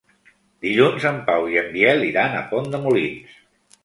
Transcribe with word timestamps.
Dilluns 0.65 1.03
en 1.09 1.19
Pau 1.27 1.45
i 1.55 1.59
en 1.61 1.69
Biel 1.75 2.05
iran 2.07 2.39
a 2.39 2.39
Pont 2.55 2.73
de 2.77 2.81
Molins. 2.87 3.37